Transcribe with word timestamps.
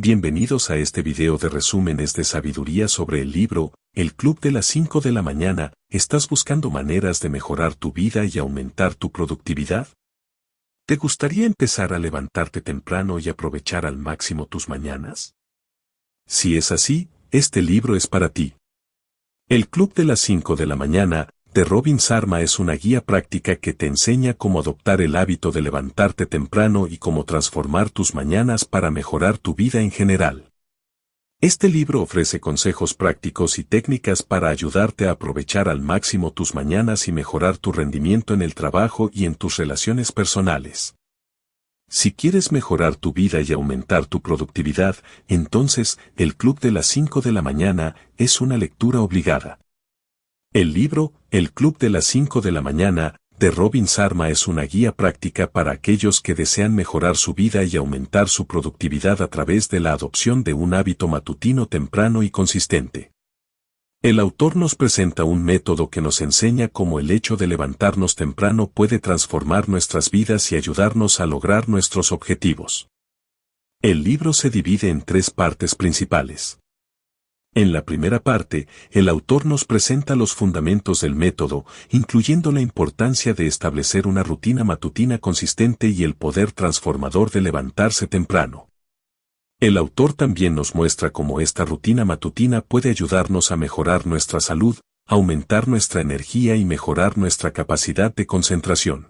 Bienvenidos 0.00 0.70
a 0.70 0.76
este 0.76 1.02
video 1.02 1.38
de 1.38 1.48
resúmenes 1.48 2.14
de 2.14 2.22
sabiduría 2.22 2.86
sobre 2.86 3.20
el 3.20 3.32
libro, 3.32 3.74
El 3.92 4.14
Club 4.14 4.38
de 4.38 4.52
las 4.52 4.66
5 4.66 5.00
de 5.00 5.10
la 5.10 5.22
mañana, 5.22 5.72
¿estás 5.90 6.28
buscando 6.28 6.70
maneras 6.70 7.18
de 7.18 7.28
mejorar 7.28 7.74
tu 7.74 7.92
vida 7.92 8.24
y 8.24 8.38
aumentar 8.38 8.94
tu 8.94 9.10
productividad? 9.10 9.88
¿Te 10.86 10.94
gustaría 10.94 11.46
empezar 11.46 11.92
a 11.92 11.98
levantarte 11.98 12.60
temprano 12.60 13.18
y 13.18 13.28
aprovechar 13.28 13.86
al 13.86 13.96
máximo 13.96 14.46
tus 14.46 14.68
mañanas? 14.68 15.34
Si 16.28 16.56
es 16.56 16.70
así, 16.70 17.08
este 17.32 17.60
libro 17.60 17.96
es 17.96 18.06
para 18.06 18.28
ti. 18.28 18.54
El 19.48 19.68
Club 19.68 19.94
de 19.94 20.04
las 20.04 20.20
5 20.20 20.54
de 20.54 20.66
la 20.66 20.76
mañana, 20.76 21.28
de 21.58 21.64
Robin 21.64 21.98
Sarma 21.98 22.40
es 22.40 22.60
una 22.60 22.74
guía 22.74 23.00
práctica 23.00 23.56
que 23.56 23.72
te 23.72 23.86
enseña 23.86 24.34
cómo 24.34 24.60
adoptar 24.60 25.00
el 25.00 25.16
hábito 25.16 25.50
de 25.50 25.60
levantarte 25.60 26.24
temprano 26.24 26.86
y 26.86 26.98
cómo 26.98 27.24
transformar 27.24 27.90
tus 27.90 28.14
mañanas 28.14 28.64
para 28.64 28.92
mejorar 28.92 29.38
tu 29.38 29.56
vida 29.56 29.80
en 29.80 29.90
general. 29.90 30.52
Este 31.40 31.68
libro 31.68 32.00
ofrece 32.00 32.38
consejos 32.38 32.94
prácticos 32.94 33.58
y 33.58 33.64
técnicas 33.64 34.22
para 34.22 34.50
ayudarte 34.50 35.08
a 35.08 35.10
aprovechar 35.10 35.68
al 35.68 35.80
máximo 35.80 36.30
tus 36.30 36.54
mañanas 36.54 37.08
y 37.08 37.12
mejorar 37.12 37.58
tu 37.58 37.72
rendimiento 37.72 38.34
en 38.34 38.42
el 38.42 38.54
trabajo 38.54 39.10
y 39.12 39.24
en 39.24 39.34
tus 39.34 39.56
relaciones 39.56 40.12
personales. 40.12 40.94
Si 41.88 42.12
quieres 42.12 42.52
mejorar 42.52 42.94
tu 42.94 43.12
vida 43.12 43.40
y 43.40 43.52
aumentar 43.52 44.06
tu 44.06 44.22
productividad, 44.22 44.94
entonces 45.26 45.98
el 46.16 46.36
Club 46.36 46.60
de 46.60 46.70
las 46.70 46.86
5 46.86 47.20
de 47.20 47.32
la 47.32 47.42
mañana 47.42 47.96
es 48.16 48.40
una 48.40 48.56
lectura 48.56 49.00
obligada. 49.00 49.58
El 50.58 50.72
libro, 50.72 51.12
El 51.30 51.52
Club 51.52 51.78
de 51.78 51.88
las 51.88 52.04
5 52.06 52.40
de 52.40 52.50
la 52.50 52.60
mañana, 52.60 53.20
de 53.38 53.52
Robin 53.52 53.86
Sarma 53.86 54.28
es 54.28 54.48
una 54.48 54.62
guía 54.62 54.90
práctica 54.90 55.48
para 55.48 55.70
aquellos 55.70 56.20
que 56.20 56.34
desean 56.34 56.74
mejorar 56.74 57.16
su 57.16 57.32
vida 57.32 57.62
y 57.62 57.76
aumentar 57.76 58.28
su 58.28 58.48
productividad 58.48 59.22
a 59.22 59.28
través 59.28 59.68
de 59.68 59.78
la 59.78 59.92
adopción 59.92 60.42
de 60.42 60.54
un 60.54 60.74
hábito 60.74 61.06
matutino 61.06 61.66
temprano 61.66 62.24
y 62.24 62.30
consistente. 62.30 63.12
El 64.02 64.18
autor 64.18 64.56
nos 64.56 64.74
presenta 64.74 65.22
un 65.22 65.44
método 65.44 65.90
que 65.90 66.00
nos 66.00 66.20
enseña 66.20 66.66
cómo 66.66 66.98
el 66.98 67.12
hecho 67.12 67.36
de 67.36 67.46
levantarnos 67.46 68.16
temprano 68.16 68.68
puede 68.68 68.98
transformar 68.98 69.68
nuestras 69.68 70.10
vidas 70.10 70.50
y 70.50 70.56
ayudarnos 70.56 71.20
a 71.20 71.26
lograr 71.26 71.68
nuestros 71.68 72.10
objetivos. 72.10 72.88
El 73.80 74.02
libro 74.02 74.32
se 74.32 74.50
divide 74.50 74.88
en 74.88 75.02
tres 75.02 75.30
partes 75.30 75.76
principales. 75.76 76.58
En 77.58 77.72
la 77.72 77.84
primera 77.84 78.20
parte, 78.20 78.68
el 78.92 79.08
autor 79.08 79.44
nos 79.44 79.64
presenta 79.64 80.14
los 80.14 80.32
fundamentos 80.32 81.00
del 81.00 81.16
método, 81.16 81.64
incluyendo 81.90 82.52
la 82.52 82.60
importancia 82.60 83.34
de 83.34 83.48
establecer 83.48 84.06
una 84.06 84.22
rutina 84.22 84.62
matutina 84.62 85.18
consistente 85.18 85.88
y 85.88 86.04
el 86.04 86.14
poder 86.14 86.52
transformador 86.52 87.32
de 87.32 87.40
levantarse 87.40 88.06
temprano. 88.06 88.68
El 89.58 89.76
autor 89.76 90.12
también 90.12 90.54
nos 90.54 90.76
muestra 90.76 91.10
cómo 91.10 91.40
esta 91.40 91.64
rutina 91.64 92.04
matutina 92.04 92.60
puede 92.60 92.90
ayudarnos 92.90 93.50
a 93.50 93.56
mejorar 93.56 94.06
nuestra 94.06 94.38
salud, 94.38 94.78
aumentar 95.04 95.66
nuestra 95.66 96.00
energía 96.00 96.54
y 96.54 96.64
mejorar 96.64 97.18
nuestra 97.18 97.50
capacidad 97.50 98.14
de 98.14 98.24
concentración. 98.24 99.08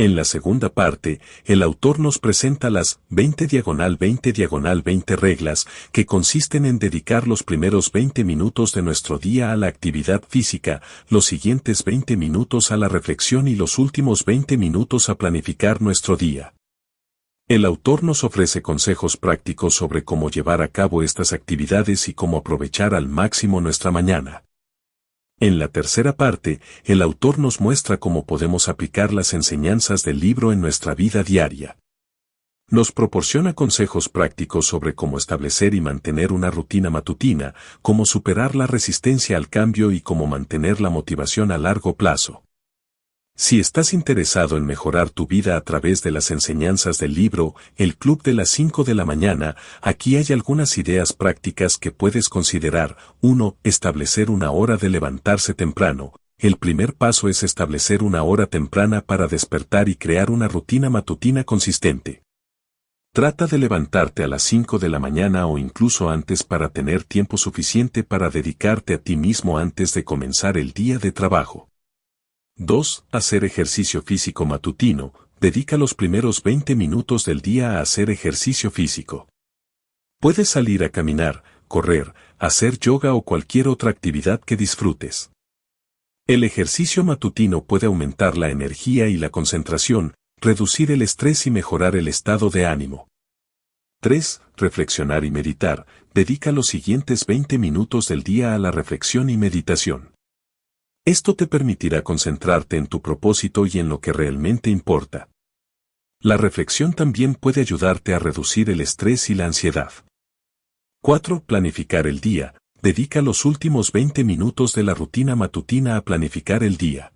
En 0.00 0.16
la 0.16 0.24
segunda 0.24 0.70
parte, 0.70 1.20
el 1.44 1.62
autor 1.62 2.00
nos 2.00 2.18
presenta 2.18 2.70
las 2.70 3.00
20 3.10 3.46
diagonal 3.46 3.98
20 3.98 4.32
diagonal 4.32 4.80
20 4.80 5.14
reglas 5.16 5.66
que 5.92 6.06
consisten 6.06 6.64
en 6.64 6.78
dedicar 6.78 7.28
los 7.28 7.42
primeros 7.42 7.92
20 7.92 8.24
minutos 8.24 8.72
de 8.72 8.80
nuestro 8.80 9.18
día 9.18 9.52
a 9.52 9.58
la 9.58 9.66
actividad 9.66 10.22
física, 10.26 10.80
los 11.10 11.26
siguientes 11.26 11.84
20 11.84 12.16
minutos 12.16 12.72
a 12.72 12.78
la 12.78 12.88
reflexión 12.88 13.46
y 13.46 13.56
los 13.56 13.76
últimos 13.76 14.24
20 14.24 14.56
minutos 14.56 15.10
a 15.10 15.16
planificar 15.16 15.82
nuestro 15.82 16.16
día. 16.16 16.54
El 17.46 17.66
autor 17.66 18.02
nos 18.02 18.24
ofrece 18.24 18.62
consejos 18.62 19.18
prácticos 19.18 19.74
sobre 19.74 20.02
cómo 20.02 20.30
llevar 20.30 20.62
a 20.62 20.68
cabo 20.68 21.02
estas 21.02 21.34
actividades 21.34 22.08
y 22.08 22.14
cómo 22.14 22.38
aprovechar 22.38 22.94
al 22.94 23.06
máximo 23.06 23.60
nuestra 23.60 23.90
mañana. 23.90 24.44
En 25.40 25.58
la 25.58 25.68
tercera 25.68 26.16
parte, 26.16 26.60
el 26.84 27.00
autor 27.00 27.38
nos 27.38 27.62
muestra 27.62 27.96
cómo 27.96 28.26
podemos 28.26 28.68
aplicar 28.68 29.14
las 29.14 29.32
enseñanzas 29.32 30.02
del 30.02 30.20
libro 30.20 30.52
en 30.52 30.60
nuestra 30.60 30.94
vida 30.94 31.22
diaria. 31.22 31.78
Nos 32.68 32.92
proporciona 32.92 33.54
consejos 33.54 34.10
prácticos 34.10 34.66
sobre 34.66 34.94
cómo 34.94 35.16
establecer 35.16 35.74
y 35.74 35.80
mantener 35.80 36.32
una 36.32 36.50
rutina 36.50 36.90
matutina, 36.90 37.54
cómo 37.80 38.04
superar 38.04 38.54
la 38.54 38.66
resistencia 38.66 39.38
al 39.38 39.48
cambio 39.48 39.92
y 39.92 40.02
cómo 40.02 40.26
mantener 40.26 40.82
la 40.82 40.90
motivación 40.90 41.52
a 41.52 41.58
largo 41.58 41.96
plazo. 41.96 42.42
Si 43.42 43.58
estás 43.58 43.94
interesado 43.94 44.58
en 44.58 44.66
mejorar 44.66 45.08
tu 45.08 45.26
vida 45.26 45.56
a 45.56 45.62
través 45.62 46.02
de 46.02 46.10
las 46.10 46.30
enseñanzas 46.30 46.98
del 46.98 47.14
libro 47.14 47.54
El 47.74 47.96
Club 47.96 48.22
de 48.22 48.34
las 48.34 48.50
5 48.50 48.84
de 48.84 48.94
la 48.94 49.06
mañana, 49.06 49.56
aquí 49.80 50.16
hay 50.16 50.26
algunas 50.28 50.76
ideas 50.76 51.14
prácticas 51.14 51.78
que 51.78 51.90
puedes 51.90 52.28
considerar. 52.28 52.98
1. 53.22 53.56
Establecer 53.64 54.30
una 54.30 54.50
hora 54.50 54.76
de 54.76 54.90
levantarse 54.90 55.54
temprano. 55.54 56.12
El 56.36 56.58
primer 56.58 56.92
paso 56.92 57.30
es 57.30 57.42
establecer 57.42 58.02
una 58.02 58.24
hora 58.24 58.44
temprana 58.44 59.00
para 59.00 59.26
despertar 59.26 59.88
y 59.88 59.96
crear 59.96 60.30
una 60.30 60.46
rutina 60.46 60.90
matutina 60.90 61.42
consistente. 61.42 62.22
Trata 63.14 63.46
de 63.46 63.56
levantarte 63.56 64.22
a 64.22 64.28
las 64.28 64.42
5 64.42 64.78
de 64.78 64.90
la 64.90 64.98
mañana 64.98 65.46
o 65.46 65.56
incluso 65.56 66.10
antes 66.10 66.44
para 66.44 66.68
tener 66.68 67.04
tiempo 67.04 67.38
suficiente 67.38 68.04
para 68.04 68.28
dedicarte 68.28 68.92
a 68.92 68.98
ti 68.98 69.16
mismo 69.16 69.56
antes 69.56 69.94
de 69.94 70.04
comenzar 70.04 70.58
el 70.58 70.72
día 70.72 70.98
de 70.98 71.10
trabajo. 71.10 71.69
2. 72.62 73.06
Hacer 73.10 73.46
ejercicio 73.46 74.02
físico 74.02 74.44
matutino. 74.44 75.14
Dedica 75.40 75.78
los 75.78 75.94
primeros 75.94 76.42
20 76.42 76.76
minutos 76.76 77.24
del 77.24 77.40
día 77.40 77.78
a 77.78 77.80
hacer 77.80 78.10
ejercicio 78.10 78.70
físico. 78.70 79.30
Puedes 80.20 80.50
salir 80.50 80.84
a 80.84 80.90
caminar, 80.90 81.42
correr, 81.68 82.12
hacer 82.38 82.78
yoga 82.78 83.14
o 83.14 83.22
cualquier 83.22 83.66
otra 83.66 83.90
actividad 83.90 84.42
que 84.42 84.58
disfrutes. 84.58 85.30
El 86.26 86.44
ejercicio 86.44 87.02
matutino 87.02 87.64
puede 87.64 87.86
aumentar 87.86 88.36
la 88.36 88.50
energía 88.50 89.08
y 89.08 89.16
la 89.16 89.30
concentración, 89.30 90.12
reducir 90.38 90.90
el 90.90 91.00
estrés 91.00 91.46
y 91.46 91.50
mejorar 91.50 91.96
el 91.96 92.08
estado 92.08 92.50
de 92.50 92.66
ánimo. 92.66 93.08
3. 94.02 94.42
Reflexionar 94.58 95.24
y 95.24 95.30
meditar. 95.30 95.86
Dedica 96.12 96.52
los 96.52 96.66
siguientes 96.66 97.24
20 97.24 97.56
minutos 97.56 98.06
del 98.08 98.22
día 98.22 98.54
a 98.54 98.58
la 98.58 98.70
reflexión 98.70 99.30
y 99.30 99.38
meditación. 99.38 100.09
Esto 101.04 101.34
te 101.34 101.46
permitirá 101.46 102.02
concentrarte 102.02 102.76
en 102.76 102.86
tu 102.86 103.00
propósito 103.00 103.64
y 103.66 103.78
en 103.78 103.88
lo 103.88 104.00
que 104.00 104.12
realmente 104.12 104.70
importa. 104.70 105.28
La 106.20 106.36
reflexión 106.36 106.92
también 106.92 107.34
puede 107.34 107.62
ayudarte 107.62 108.12
a 108.12 108.18
reducir 108.18 108.68
el 108.68 108.82
estrés 108.82 109.30
y 109.30 109.34
la 109.34 109.46
ansiedad. 109.46 109.92
4. 111.02 111.42
Planificar 111.44 112.06
el 112.06 112.20
día. 112.20 112.54
Dedica 112.82 113.22
los 113.22 113.46
últimos 113.46 113.92
20 113.92 114.24
minutos 114.24 114.74
de 114.74 114.82
la 114.82 114.92
rutina 114.92 115.34
matutina 115.36 115.96
a 115.96 116.02
planificar 116.02 116.62
el 116.62 116.76
día. 116.76 117.12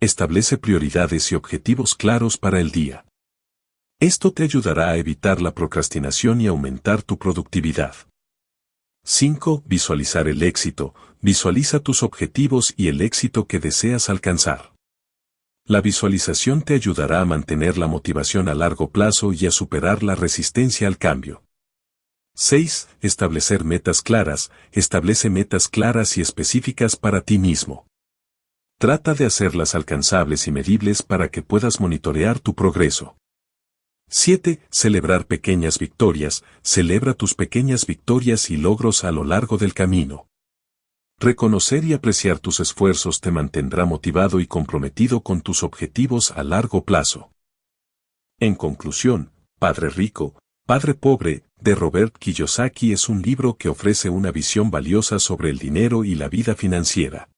Establece 0.00 0.58
prioridades 0.58 1.32
y 1.32 1.34
objetivos 1.34 1.96
claros 1.96 2.38
para 2.38 2.60
el 2.60 2.70
día. 2.70 3.04
Esto 4.00 4.32
te 4.32 4.44
ayudará 4.44 4.90
a 4.90 4.96
evitar 4.96 5.42
la 5.42 5.52
procrastinación 5.52 6.40
y 6.40 6.46
aumentar 6.46 7.02
tu 7.02 7.18
productividad. 7.18 7.94
5. 9.06 9.64
Visualizar 9.66 10.28
el 10.28 10.42
éxito. 10.42 10.94
Visualiza 11.20 11.80
tus 11.80 12.02
objetivos 12.02 12.72
y 12.74 12.88
el 12.88 13.02
éxito 13.02 13.46
que 13.46 13.58
deseas 13.58 14.08
alcanzar. 14.08 14.72
La 15.66 15.82
visualización 15.82 16.62
te 16.62 16.72
ayudará 16.72 17.20
a 17.20 17.26
mantener 17.26 17.76
la 17.76 17.86
motivación 17.86 18.48
a 18.48 18.54
largo 18.54 18.90
plazo 18.90 19.34
y 19.34 19.44
a 19.44 19.50
superar 19.50 20.02
la 20.02 20.14
resistencia 20.14 20.88
al 20.88 20.96
cambio. 20.96 21.42
6. 22.34 22.88
Establecer 23.02 23.64
metas 23.64 24.00
claras. 24.00 24.50
Establece 24.72 25.28
metas 25.28 25.68
claras 25.68 26.16
y 26.16 26.22
específicas 26.22 26.96
para 26.96 27.20
ti 27.20 27.38
mismo. 27.38 27.86
Trata 28.78 29.12
de 29.12 29.26
hacerlas 29.26 29.74
alcanzables 29.74 30.48
y 30.48 30.50
medibles 30.50 31.02
para 31.02 31.28
que 31.28 31.42
puedas 31.42 31.78
monitorear 31.78 32.40
tu 32.40 32.54
progreso. 32.54 33.18
7. 34.08 34.60
Celebrar 34.70 35.26
pequeñas 35.26 35.78
victorias. 35.78 36.44
Celebra 36.62 37.14
tus 37.14 37.34
pequeñas 37.34 37.86
victorias 37.86 38.50
y 38.50 38.56
logros 38.56 39.04
a 39.04 39.12
lo 39.12 39.24
largo 39.24 39.58
del 39.58 39.74
camino. 39.74 40.28
Reconocer 41.18 41.84
y 41.84 41.92
apreciar 41.94 42.38
tus 42.38 42.60
esfuerzos 42.60 43.20
te 43.20 43.30
mantendrá 43.30 43.84
motivado 43.84 44.40
y 44.40 44.46
comprometido 44.46 45.20
con 45.20 45.40
tus 45.40 45.62
objetivos 45.62 46.32
a 46.32 46.44
largo 46.44 46.84
plazo. 46.84 47.30
En 48.40 48.54
conclusión, 48.54 49.30
Padre 49.58 49.90
Rico, 49.90 50.34
Padre 50.66 50.94
Pobre, 50.94 51.44
de 51.60 51.74
Robert 51.74 52.16
Kiyosaki 52.18 52.92
es 52.92 53.08
un 53.08 53.22
libro 53.22 53.56
que 53.56 53.68
ofrece 53.68 54.10
una 54.10 54.30
visión 54.32 54.70
valiosa 54.70 55.18
sobre 55.18 55.50
el 55.50 55.58
dinero 55.58 56.04
y 56.04 56.14
la 56.14 56.28
vida 56.28 56.54
financiera. 56.54 57.28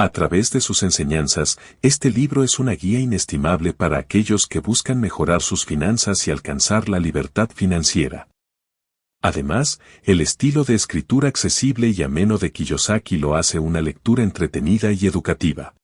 A 0.00 0.10
través 0.10 0.52
de 0.52 0.60
sus 0.60 0.84
enseñanzas, 0.84 1.58
este 1.82 2.08
libro 2.10 2.44
es 2.44 2.60
una 2.60 2.70
guía 2.70 3.00
inestimable 3.00 3.72
para 3.72 3.98
aquellos 3.98 4.46
que 4.46 4.60
buscan 4.60 5.00
mejorar 5.00 5.42
sus 5.42 5.66
finanzas 5.66 6.28
y 6.28 6.30
alcanzar 6.30 6.88
la 6.88 7.00
libertad 7.00 7.50
financiera. 7.52 8.28
Además, 9.20 9.80
el 10.04 10.20
estilo 10.20 10.62
de 10.62 10.76
escritura 10.76 11.28
accesible 11.28 11.88
y 11.88 12.00
ameno 12.04 12.38
de 12.38 12.52
Kiyosaki 12.52 13.16
lo 13.16 13.34
hace 13.34 13.58
una 13.58 13.80
lectura 13.80 14.22
entretenida 14.22 14.92
y 14.92 15.04
educativa. 15.04 15.74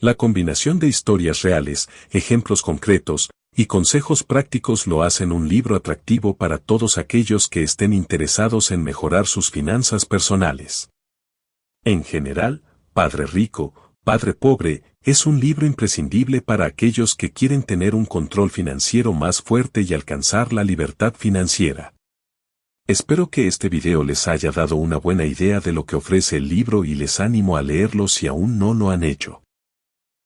La 0.00 0.14
combinación 0.14 0.78
de 0.78 0.88
historias 0.88 1.42
reales, 1.42 1.90
ejemplos 2.10 2.62
concretos, 2.62 3.28
y 3.54 3.66
consejos 3.66 4.24
prácticos 4.24 4.86
lo 4.86 5.02
hacen 5.02 5.32
un 5.32 5.50
libro 5.50 5.76
atractivo 5.76 6.34
para 6.34 6.56
todos 6.56 6.96
aquellos 6.96 7.48
que 7.48 7.62
estén 7.62 7.92
interesados 7.92 8.70
en 8.70 8.82
mejorar 8.82 9.26
sus 9.26 9.50
finanzas 9.50 10.06
personales. 10.06 10.88
En 11.84 12.04
general, 12.04 12.62
Padre 12.98 13.26
Rico, 13.26 13.74
Padre 14.02 14.34
Pobre, 14.34 14.82
es 15.02 15.24
un 15.24 15.38
libro 15.38 15.64
imprescindible 15.66 16.42
para 16.42 16.66
aquellos 16.66 17.14
que 17.14 17.30
quieren 17.30 17.62
tener 17.62 17.94
un 17.94 18.04
control 18.04 18.50
financiero 18.50 19.12
más 19.12 19.40
fuerte 19.40 19.82
y 19.82 19.94
alcanzar 19.94 20.52
la 20.52 20.64
libertad 20.64 21.14
financiera. 21.14 21.94
Espero 22.88 23.30
que 23.30 23.46
este 23.46 23.68
video 23.68 24.02
les 24.02 24.26
haya 24.26 24.50
dado 24.50 24.74
una 24.74 24.96
buena 24.96 25.26
idea 25.26 25.60
de 25.60 25.72
lo 25.72 25.86
que 25.86 25.94
ofrece 25.94 26.38
el 26.38 26.48
libro 26.48 26.84
y 26.84 26.96
les 26.96 27.20
animo 27.20 27.56
a 27.56 27.62
leerlo 27.62 28.08
si 28.08 28.26
aún 28.26 28.58
no 28.58 28.74
lo 28.74 28.90
han 28.90 29.04
hecho. 29.04 29.44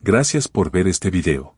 Gracias 0.00 0.48
por 0.48 0.72
ver 0.72 0.88
este 0.88 1.10
video. 1.10 1.56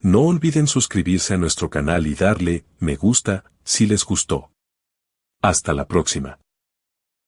No 0.00 0.22
olviden 0.22 0.66
suscribirse 0.66 1.34
a 1.34 1.38
nuestro 1.38 1.70
canal 1.70 2.08
y 2.08 2.16
darle 2.16 2.64
me 2.80 2.96
gusta 2.96 3.52
si 3.62 3.86
les 3.86 4.04
gustó. 4.04 4.50
Hasta 5.40 5.74
la 5.74 5.86
próxima. 5.86 6.40